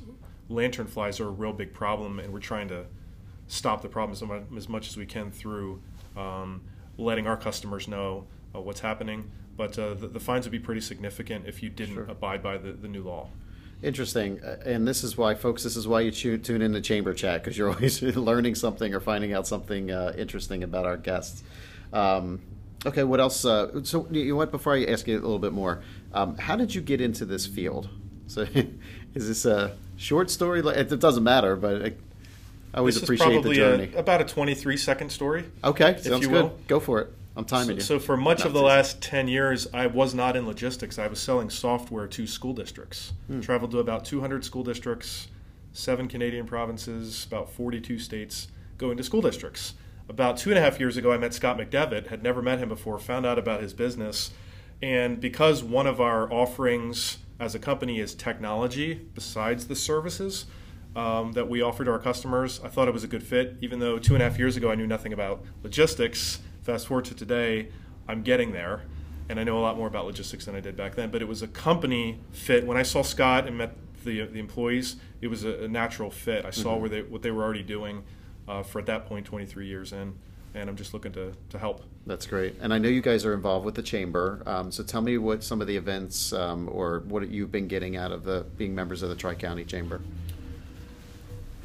[0.50, 2.86] lantern flies are a real big problem, and we're trying to
[3.48, 5.80] stop the problem as much as, we can through
[6.18, 6.62] um,
[6.98, 9.30] letting our customers know uh, what's happening.
[9.56, 12.06] But uh, the, the, fines would be pretty significant if you didn't sure.
[12.06, 13.30] abide by the, the new law.
[13.84, 15.64] Interesting, uh, and this is why, folks.
[15.64, 19.02] This is why you tune, in to Chamber Chat because you're always learning something or
[19.02, 21.44] finding out something uh, interesting about our guests.
[21.92, 22.40] Um,
[22.86, 23.44] okay, what else?
[23.44, 24.52] Uh, so, you know what?
[24.52, 27.46] Before I ask you a little bit more, um, how did you get into this
[27.46, 27.90] field?
[28.28, 28.42] So,
[29.16, 30.62] is this a short story?
[30.62, 33.92] It doesn't matter, but I always this appreciate the journey.
[33.94, 35.44] A, about a 23 second story.
[35.62, 36.32] Okay, sounds good.
[36.32, 36.58] Will.
[36.70, 37.14] Go for it.
[37.36, 37.82] I'm timing so, you.
[37.82, 41.00] So for much of the last 10 years, I was not in logistics.
[41.00, 43.14] I was selling software to school districts.
[43.28, 43.42] Hmm.
[43.42, 45.28] Traveled to about 200 school districts,
[45.72, 49.74] seven Canadian provinces, about 42 states, going to school districts.
[50.10, 52.08] About two and a half years ago, I met Scott McDevitt.
[52.08, 53.00] Had never met him before.
[53.00, 54.32] Found out about his business,
[54.82, 60.46] and because one of our offerings as a company is technology besides the services.
[60.96, 62.62] Um, that we offer to our customers.
[62.64, 64.70] I thought it was a good fit, even though two and a half years ago
[64.70, 67.68] I knew nothing about logistics Fast forward to today,
[68.08, 68.84] I'm getting there,
[69.28, 71.12] and I know a lot more about logistics than I did back then.
[71.12, 72.66] But it was a company fit.
[72.66, 76.46] When I saw Scott and met the the employees, it was a, a natural fit.
[76.46, 76.82] I saw mm-hmm.
[76.82, 78.04] where they what they were already doing
[78.48, 80.16] uh, for at that point 23 years in,
[80.54, 81.84] and I'm just looking to to help.
[82.06, 82.56] That's great.
[82.62, 84.42] And I know you guys are involved with the chamber.
[84.46, 87.98] Um, so tell me what some of the events um, or what you've been getting
[87.98, 90.02] out of the being members of the Tri County Chamber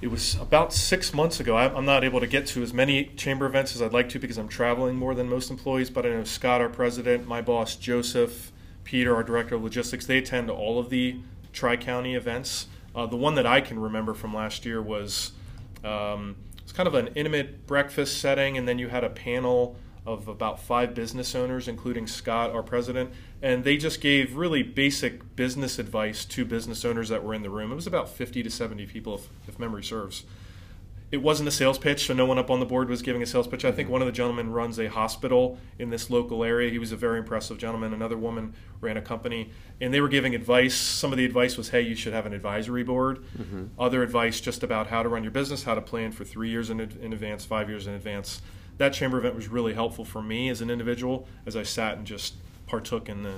[0.00, 1.56] it was about six months ago.
[1.56, 4.38] I'm not able to get to as many chamber events as I'd like to because
[4.38, 5.90] I'm traveling more than most employees.
[5.90, 8.52] But I know Scott, our president, my boss Joseph,
[8.84, 11.18] Peter, our director of logistics, they attend all of the
[11.52, 12.68] Tri County events.
[12.94, 15.32] Uh, the one that I can remember from last year was
[15.84, 20.28] um, it's kind of an intimate breakfast setting, and then you had a panel of
[20.28, 23.10] about five business owners, including Scott, our president,
[23.42, 27.50] and they just gave really basic business advice to business owners that were in the
[27.50, 27.70] room.
[27.70, 30.24] It was about 50 to 70 people, if, if memory serves.
[31.10, 33.26] It wasn't a sales pitch, so no one up on the board was giving a
[33.26, 33.64] sales pitch.
[33.64, 36.70] I think one of the gentlemen runs a hospital in this local area.
[36.70, 37.94] He was a very impressive gentleman.
[37.94, 40.74] Another woman ran a company, and they were giving advice.
[40.74, 43.24] Some of the advice was, hey, you should have an advisory board.
[43.38, 43.66] Mm-hmm.
[43.78, 46.68] Other advice just about how to run your business, how to plan for three years
[46.68, 48.42] in, in advance, five years in advance
[48.78, 52.06] that chamber event was really helpful for me as an individual as I sat and
[52.06, 52.34] just
[52.68, 53.34] partook in the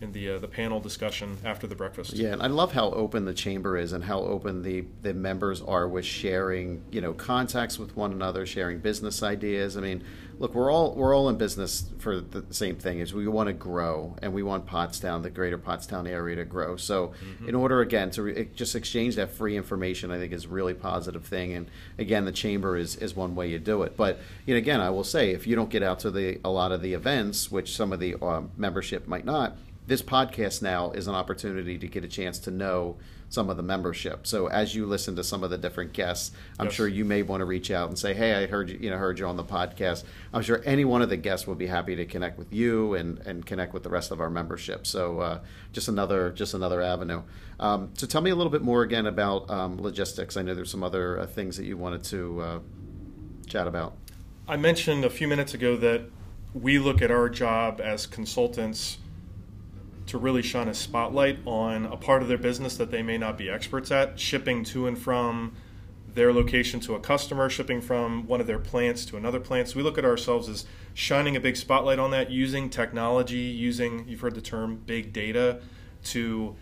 [0.00, 2.12] in the uh, the panel discussion after the breakfast.
[2.12, 5.60] Yeah, and I love how open the chamber is and how open the the members
[5.60, 9.76] are with sharing, you know, contacts with one another, sharing business ideas.
[9.76, 10.04] I mean,
[10.38, 13.52] look, we're all we're all in business for the same thing is we want to
[13.52, 16.76] grow and we want Pottstown, the greater Pottstown area to grow.
[16.76, 17.48] So, mm-hmm.
[17.48, 20.74] in order again to re- just exchange that free information, I think is a really
[20.74, 21.54] positive thing.
[21.54, 23.96] And again, the chamber is is one way you do it.
[23.96, 26.50] But you know, again, I will say if you don't get out to the a
[26.50, 29.56] lot of the events, which some of the um, membership might not
[29.88, 32.98] this podcast now is an opportunity to get a chance to know
[33.30, 34.26] some of the membership.
[34.26, 36.74] So as you listen to some of the different guests, I'm yes.
[36.74, 38.98] sure you may want to reach out and say, "Hey, I heard you, you know,
[38.98, 41.96] heard you on the podcast." I'm sure any one of the guests will be happy
[41.96, 44.86] to connect with you and, and connect with the rest of our membership.
[44.86, 45.40] So uh,
[45.72, 47.22] just another just another avenue.
[47.58, 50.36] Um, so tell me a little bit more again about um, logistics.
[50.36, 52.58] I know there's some other uh, things that you wanted to uh,
[53.46, 53.94] chat about.
[54.46, 56.02] I mentioned a few minutes ago that
[56.52, 58.98] we look at our job as consultants
[60.08, 63.38] to really shine a spotlight on a part of their business that they may not
[63.38, 65.52] be experts at, shipping to and from
[66.14, 69.68] their location to a customer, shipping from one of their plants to another plant.
[69.68, 74.08] So we look at ourselves as shining a big spotlight on that, using technology, using
[74.08, 75.60] you've heard the term big data
[76.04, 76.56] to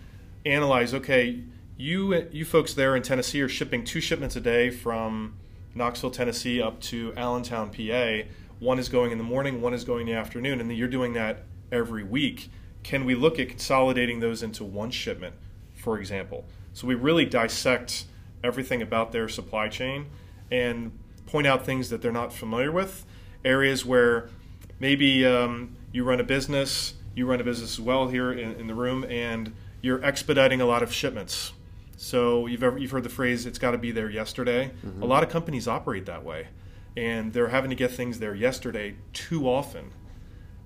[0.44, 0.92] analyze.
[0.92, 1.44] Okay,
[1.76, 5.36] you you folks there in Tennessee are shipping two shipments a day from
[5.74, 8.28] Knoxville, Tennessee, up to Allentown, PA.
[8.58, 11.12] One is going in the morning, one is going in the afternoon, and you're doing
[11.12, 12.50] that every week
[12.86, 15.34] can we look at consolidating those into one shipment,
[15.74, 16.44] for example?
[16.72, 18.04] So we really dissect
[18.44, 20.06] everything about their supply chain
[20.52, 20.96] and
[21.26, 23.04] point out things that they're not familiar with,
[23.44, 24.30] areas where
[24.78, 28.68] maybe um, you run a business, you run a business as well here in, in
[28.68, 31.54] the room, and you're expediting a lot of shipments.
[31.96, 35.02] So you've ever, you've heard the phrase "it's got to be there yesterday." Mm-hmm.
[35.02, 36.48] A lot of companies operate that way,
[36.96, 39.90] and they're having to get things there yesterday too often.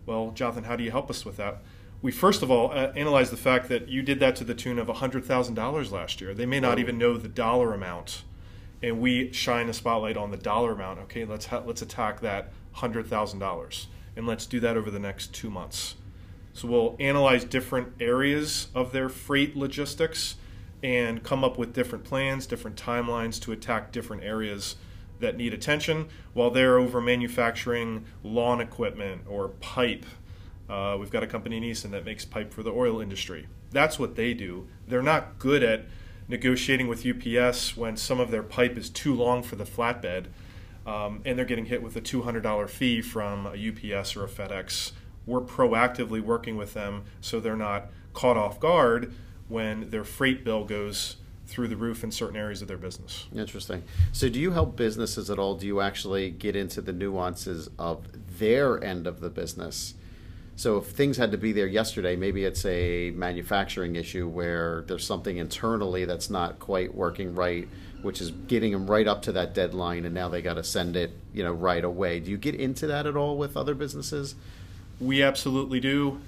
[0.04, 1.62] Well, Jonathan, how do you help us with that?
[2.02, 4.78] We first of all uh, analyze the fact that you did that to the tune
[4.78, 6.32] of $100,000 last year.
[6.32, 8.22] They may not even know the dollar amount,
[8.82, 11.00] and we shine a spotlight on the dollar amount.
[11.00, 13.86] Okay, let's ha- let's attack that $100,000,
[14.16, 15.96] and let's do that over the next two months.
[16.54, 20.36] So we'll analyze different areas of their freight logistics
[20.82, 24.76] and come up with different plans, different timelines to attack different areas
[25.20, 30.06] that need attention while they're over manufacturing lawn equipment or pipe.
[30.70, 33.48] Uh, we've got a company in Easton that makes pipe for the oil industry.
[33.72, 34.68] That's what they do.
[34.86, 35.86] They're not good at
[36.28, 40.26] negotiating with UPS when some of their pipe is too long for the flatbed
[40.86, 44.92] um, and they're getting hit with a $200 fee from a UPS or a FedEx.
[45.26, 49.12] We're proactively working with them so they're not caught off guard
[49.48, 53.26] when their freight bill goes through the roof in certain areas of their business.
[53.34, 53.82] Interesting.
[54.12, 55.56] So, do you help businesses at all?
[55.56, 58.06] Do you actually get into the nuances of
[58.38, 59.94] their end of the business?
[60.60, 65.06] So, if things had to be there yesterday, maybe it's a manufacturing issue where there's
[65.06, 67.66] something internally that's not quite working right,
[68.02, 70.96] which is getting them right up to that deadline, and now they got to send
[70.96, 72.20] it, you know, right away.
[72.20, 74.34] Do you get into that at all with other businesses?
[75.00, 76.20] We absolutely do.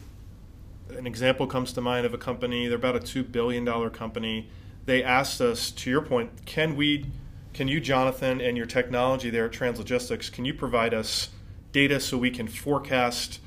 [0.97, 2.69] An example comes to mind of a company.
[2.69, 4.49] They're about a two billion dollar company.
[4.87, 7.05] They asked us, to your point, can we,
[7.53, 11.29] can you, Jonathan, and your technology there at Translogistics, can you provide us
[11.73, 13.39] data so we can forecast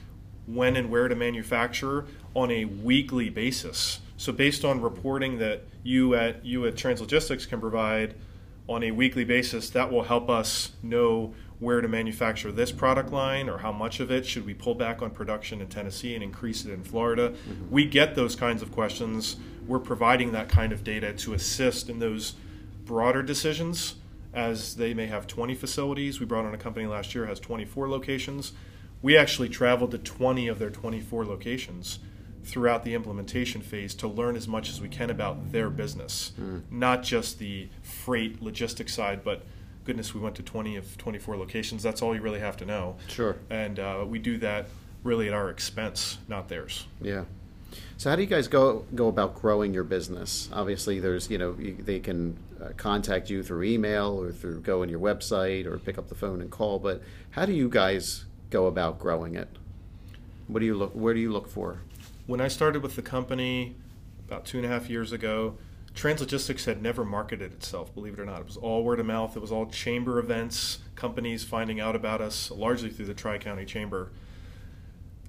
[0.48, 4.00] when and where to manufacture on a weekly basis?
[4.18, 8.16] So based on reporting that you at you at Translogistics can provide
[8.68, 13.48] on a weekly basis, that will help us know where to manufacture this product line
[13.48, 16.66] or how much of it should we pull back on production in Tennessee and increase
[16.66, 17.30] it in Florida.
[17.30, 17.72] Mm-hmm.
[17.72, 19.38] We get those kinds of questions.
[19.66, 22.34] We're providing that kind of data to assist in those
[22.86, 23.96] broader decisions
[24.34, 26.20] as they may have 20 facilities.
[26.20, 28.52] We brought on a company last year has 24 locations.
[29.02, 32.00] We actually traveled to 20 of their 24 locations
[32.44, 36.62] throughout the implementation phase to learn as much as we can about their business, mm.
[36.70, 39.42] not just the freight logistics side, but
[39.84, 41.82] goodness, we went to 20 of 24 locations.
[41.82, 42.98] That's all you really have to know.
[43.08, 43.38] Sure.
[43.50, 44.68] And uh, we do that
[45.04, 46.88] really at our expense, not theirs.
[47.02, 47.26] Yeah.
[47.98, 50.50] So how do you guys go go about growing your business?
[50.54, 54.82] Obviously, there's you know you, they can uh, contact you through email or through go
[54.82, 56.80] on your website or pick up the phone and call.
[56.80, 58.26] But how do you guys
[58.56, 59.50] go about growing it?
[60.48, 60.94] What do you look?
[60.94, 61.82] Where do you look for?
[62.26, 63.76] When I started with the company
[64.28, 65.58] about two and a half years ago,
[65.94, 68.40] Translogistics had never marketed itself, believe it or not.
[68.40, 69.36] It was all word of mouth.
[69.36, 73.66] It was all chamber events, companies finding out about us, largely through the Tri County
[73.66, 74.12] Chamber.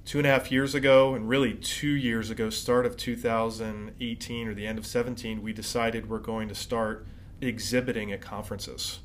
[0.05, 4.55] Two and a half years ago, and really two years ago, start of 2018 or
[4.55, 7.07] the end of 17, we decided we're going to start
[7.41, 9.01] exhibiting at conferences,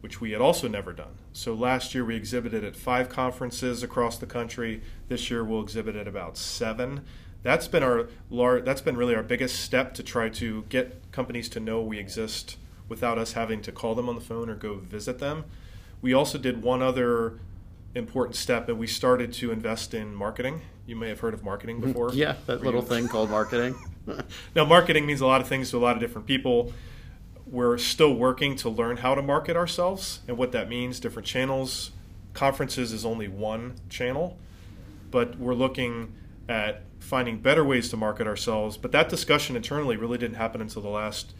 [0.00, 1.14] which we had also never done.
[1.32, 4.82] So last year we exhibited at five conferences across the country.
[5.08, 7.04] This year we'll exhibit at about seven
[7.42, 11.48] that's been our lar- that's been really our biggest step to try to get companies
[11.50, 12.56] to know we exist
[12.88, 15.44] without us having to call them on the phone or go visit them.
[16.00, 17.38] We also did one other
[17.94, 20.62] important step and we started to invest in marketing.
[20.86, 21.88] You may have heard of marketing mm-hmm.
[21.88, 22.12] before.
[22.12, 23.76] Yeah, that little thing called marketing.
[24.54, 26.72] now marketing means a lot of things to a lot of different people.
[27.50, 31.92] We're still working to learn how to market ourselves and what that means, different channels.
[32.34, 34.38] Conferences is only one channel,
[35.10, 36.12] but we're looking
[36.48, 38.76] at finding better ways to market ourselves.
[38.76, 41.34] But that discussion internally really didn't happen until the last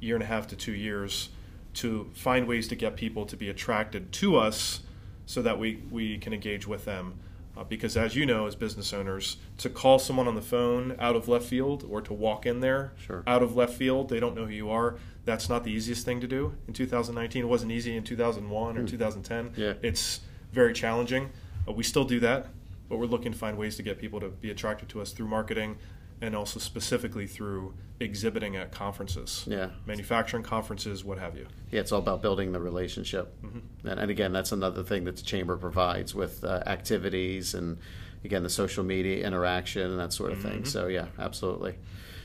[0.00, 1.28] year and a half to two years
[1.74, 4.80] to find ways to get people to be attracted to us
[5.26, 7.18] so that we, we can engage with them.
[7.56, 11.14] Uh, because as you know, as business owners, to call someone on the phone out
[11.14, 13.22] of left field or to walk in there sure.
[13.26, 14.96] out of left field, they don't know who you are.
[15.24, 17.42] That's not the easiest thing to do in 2019.
[17.42, 18.88] It wasn't easy in 2001 or mm.
[18.88, 19.52] 2010.
[19.56, 19.74] Yeah.
[19.82, 20.20] It's
[20.52, 21.30] very challenging.
[21.68, 22.46] Uh, we still do that
[22.90, 25.28] but we're looking to find ways to get people to be attracted to us through
[25.28, 25.78] marketing
[26.20, 31.46] and also specifically through exhibiting at conferences, yeah, manufacturing conferences, what have you.
[31.70, 33.88] Yeah, it's all about building the relationship, mm-hmm.
[33.88, 37.78] and, and, again, that's another thing that the chamber provides with uh, activities and
[38.22, 40.48] again the social media interaction and that sort of mm-hmm.
[40.48, 40.64] thing.
[40.66, 41.76] So yeah, absolutely.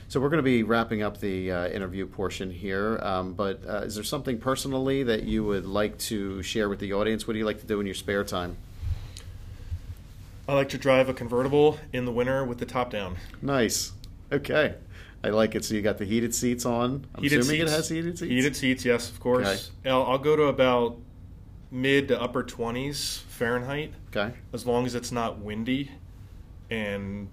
[0.08, 3.78] So we're going to be wrapping up the uh, interview portion here, um, but uh,
[3.78, 7.26] is there something personally that you would like to share with the audience?
[7.26, 8.56] What do you like to do in your spare time?
[10.48, 13.16] I like to drive a convertible in the winter with the top down.
[13.42, 13.92] Nice.
[14.30, 14.76] Okay.
[15.24, 15.64] I like it.
[15.64, 17.04] So you got the heated seats on.
[17.16, 17.72] I'm Heated assuming seats.
[17.72, 18.30] it has heated seats.
[18.30, 19.72] Heated seats, yes, of course.
[19.84, 20.98] I'll, I'll go to about
[21.72, 24.32] mid to upper 20s Fahrenheit, Okay.
[24.52, 25.90] as long as it's not windy.
[26.70, 27.26] And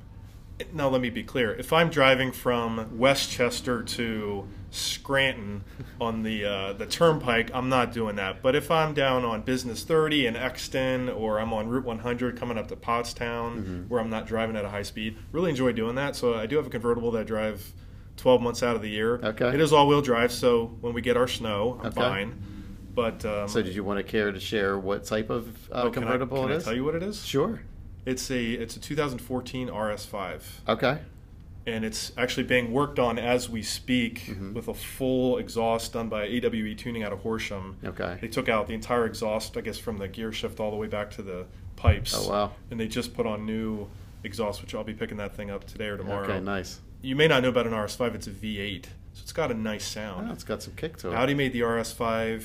[0.74, 5.64] now let me be clear: if I'm driving from West Chester to Scranton
[6.00, 8.42] on the uh, the Turnpike, I'm not doing that.
[8.42, 12.58] But if I'm down on Business 30 in Exton, or I'm on Route 100 coming
[12.58, 13.82] up to Pottstown, Mm-hmm.
[13.88, 16.16] where I'm not driving at a high speed, really enjoy doing that.
[16.16, 17.74] So I do have a convertible that I drive
[18.18, 19.16] 12 months out of the year.
[19.24, 19.50] Okay.
[19.54, 21.96] It is all-wheel drive, so when we get our snow, I'm Okay.
[22.02, 22.42] fine.
[22.96, 25.90] But um, So did you want to care to share what type of uh, oh,
[25.90, 26.64] can I- convertible can I, it is?
[26.64, 27.26] tell you what it is?
[27.26, 27.62] Sure.
[28.06, 30.42] It's a it's a 2014 RS5.
[30.68, 31.00] Okay.
[31.66, 34.54] and it's actually being worked on as we speak Mm-hmm.
[34.54, 37.78] with a full exhaust done by AWE Tuning out of Horsham.
[37.86, 38.18] Okay.
[38.20, 40.88] They took out the entire exhaust, I guess, from the gear shift all the way
[40.88, 41.46] back to the
[41.78, 42.14] pipes.
[42.18, 42.52] Oh, wow.
[42.70, 43.88] And they just put on new
[44.26, 46.26] exhaust, which I'll be picking that thing up today or tomorrow.
[46.28, 46.40] Okay.
[46.42, 46.82] Nice.
[47.02, 48.16] You may not know about an RS5.
[48.16, 50.30] It's a V8, so it's got a nice sound.
[50.30, 51.16] Oh, it's got some kick to it.
[51.16, 52.44] Audi made the RS5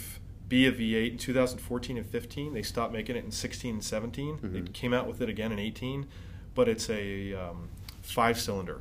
[0.49, 2.55] be a V8 in 2014 and 15.
[2.55, 4.37] They stopped making it in 16 and 17.
[4.37, 4.53] Mm-hmm.
[4.53, 6.07] They came out with it again in 18,
[6.55, 7.69] but it's a um,
[8.03, 8.81] five cylinder.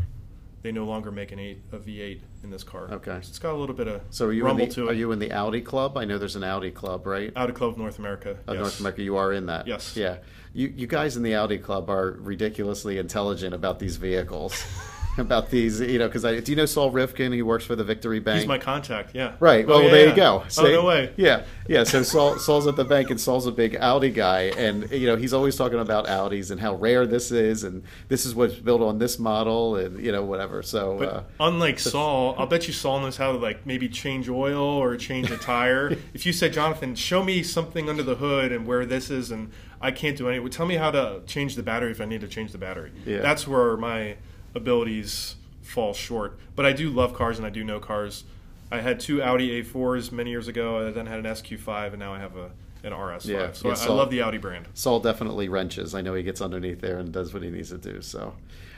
[0.64, 2.90] They no longer make an eight a V8 in this car.
[2.92, 3.20] Okay.
[3.22, 5.12] So it's got a little bit of So are you in the, to are you
[5.12, 5.98] in the Audi club?
[5.98, 7.32] I know there's an Audi club, right?
[7.36, 8.32] Audi Club of North America.
[8.48, 8.58] Of yes.
[8.58, 9.68] North America, you are in that.
[9.68, 9.96] Yes.
[9.96, 10.18] Yeah.
[10.54, 14.66] You you guys in the Audi club are ridiculously intelligent about these vehicles,
[15.28, 15.80] about these.
[15.80, 17.32] You know, because I do you know Saul Rifkin?
[17.32, 18.40] He works for the Victory Bank.
[18.40, 19.16] He's my contact.
[19.16, 19.34] Yeah.
[19.40, 19.66] Right.
[19.66, 20.10] Oh, Well, yeah, there yeah.
[20.12, 20.44] you go.
[20.58, 21.14] oh no way.
[21.18, 21.44] Yeah.
[21.68, 21.84] Yeah.
[21.84, 25.16] So Saul, Saul's at the bank, and Saul's a big Audi guy, and you know
[25.16, 28.82] he's always talking about Audis and how rare this is, and this is what's built
[28.82, 30.62] on this model, and you know whatever.
[30.62, 30.98] So.
[31.00, 34.64] But uh, unlike Saul, I'll bet you Saul knows how to like maybe change oil
[34.64, 35.96] or change a tire.
[36.14, 39.52] if you said, Jonathan, show me something under the hood and where this is, and
[39.82, 42.22] I can't do any, well, tell me how to change the battery if I need
[42.22, 42.92] to change the battery.
[43.06, 43.20] Yeah.
[43.22, 44.18] That's where my
[44.58, 46.38] abilities fall short.
[46.56, 48.26] But I do love cars and I do know cars.
[48.70, 50.88] I had two Audi A4s many years ago.
[50.88, 52.52] I then had an SQ5, and now I have a
[52.84, 53.26] an RS5.
[53.26, 54.68] Yeah, so yeah, I, I love the Audi brand.
[54.74, 55.96] Saul definitely wrenches.
[55.96, 58.02] I know he gets underneath there and does what he needs to do.
[58.02, 58.34] So,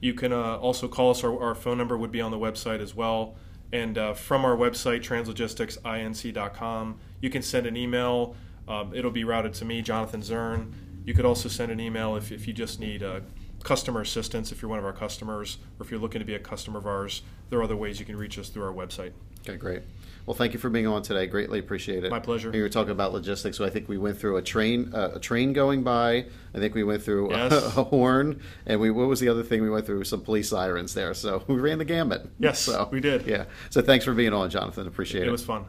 [0.00, 1.22] You can uh, also call us.
[1.22, 3.36] Our, our phone number would be on the website as well.
[3.72, 8.34] And uh, from our website, translogisticsinc.com, you can send an email.
[8.66, 10.72] Um, it'll be routed to me, Jonathan Zern.
[11.04, 13.20] You could also send an email if, if you just need uh,
[13.62, 16.38] customer assistance, if you're one of our customers, or if you're looking to be a
[16.38, 17.22] customer of ours.
[17.48, 19.12] There are other ways you can reach us through our website.
[19.40, 19.82] Okay, great.
[20.26, 21.26] Well, thank you for being on today.
[21.26, 22.10] Greatly appreciate it.
[22.10, 22.50] My pleasure.
[22.50, 25.20] We were talking about logistics, so I think we went through a train, uh, a
[25.20, 26.26] train going by.
[26.54, 27.52] I think we went through Yes.
[27.76, 29.62] a, horn, and we what was the other thing?
[29.62, 31.14] We went through some police sirens there.
[31.14, 32.28] So we ran the gamut.
[32.38, 33.26] Yes, so, we did.
[33.26, 33.44] Yeah.
[33.70, 34.86] So thanks for being on, Jonathan.
[34.86, 35.28] Appreciate it.
[35.28, 35.64] It was fun.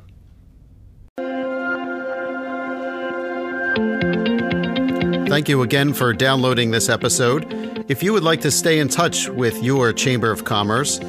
[5.28, 7.86] Thank you again for downloading this episode.
[7.90, 11.00] If you would like to stay in touch with your Chamber of Commerce,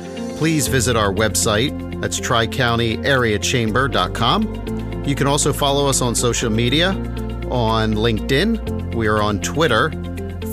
[0.42, 2.00] please visit our website.
[2.00, 5.04] That's tricountyareachamber.com.
[5.06, 6.88] You can also follow us on social media
[7.48, 8.96] on LinkedIn.
[8.96, 9.90] We are on Twitter,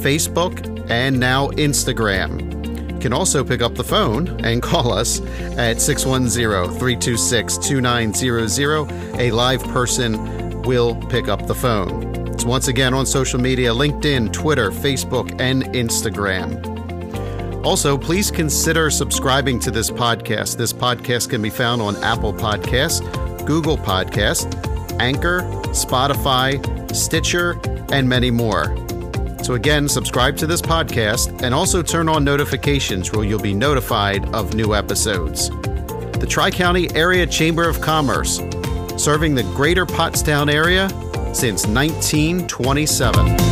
[0.04, 2.94] Facebook, and now Instagram.
[2.94, 5.22] You can also pick up the phone and call us
[5.58, 8.92] at 610 326 2900.
[9.20, 12.28] A live person will pick up the phone.
[12.28, 16.69] It's once again on social media LinkedIn, Twitter, Facebook, and Instagram.
[17.64, 20.58] Also, please consider subscribing to this podcast.
[20.58, 23.02] This podcast can be found on Apple Podcasts,
[23.46, 24.48] Google Podcasts,
[25.00, 26.60] Anchor, Spotify,
[26.96, 27.60] Stitcher,
[27.92, 28.76] and many more.
[29.44, 34.26] So, again, subscribe to this podcast and also turn on notifications where you'll be notified
[34.34, 35.50] of new episodes.
[35.50, 38.38] The Tri County Area Chamber of Commerce,
[38.98, 40.90] serving the greater Pottstown area
[41.34, 43.49] since 1927.